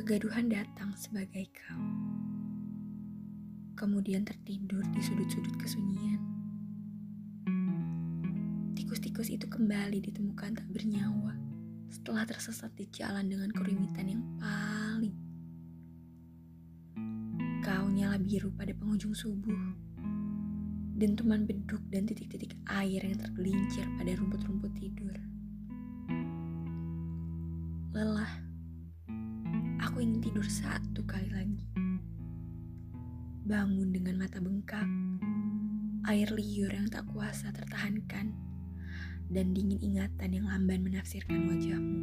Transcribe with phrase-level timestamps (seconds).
[0.00, 1.84] Kegaduhan datang sebagai kau.
[3.76, 6.24] Kemudian tertidur di sudut-sudut kesunyian.
[8.72, 11.36] Tikus-tikus itu kembali ditemukan tak bernyawa
[11.92, 15.12] setelah tersesat di jalan dengan kerumitan yang paling.
[17.60, 19.76] Kau nyala biru pada penghujung subuh.
[20.96, 25.12] Dentuman beduk dan titik-titik air yang tergelincir pada rumput-rumput tidur.
[30.30, 31.66] Tidur satu kali lagi.
[33.50, 34.86] Bangun dengan mata bengkak,
[36.06, 38.30] air liur yang tak kuasa tertahankan,
[39.26, 41.98] dan dingin ingatan yang lamban menafsirkan wajahmu.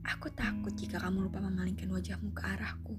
[0.00, 2.96] Aku takut jika kamu lupa memalingkan wajahmu ke arahku.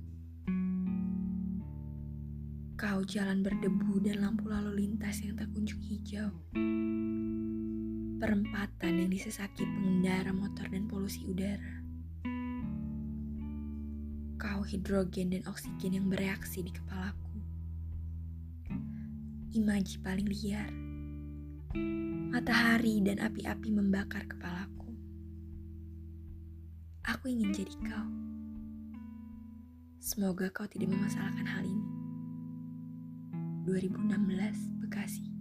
[2.77, 6.29] Kau jalan berdebu dan lampu lalu lintas yang tak kunjung hijau.
[8.21, 11.80] Perempatan yang disesaki pengendara motor dan polusi udara
[14.41, 17.29] kau hidrogen dan oksigen yang bereaksi di kepalaku.
[19.53, 20.73] Imaji paling liar.
[22.33, 24.97] Matahari dan api-api membakar kepalaku.
[27.05, 28.09] Aku ingin jadi kau.
[30.01, 31.89] Semoga kau tidak memasalahkan hal ini.
[33.69, 35.40] 2016 Bekasi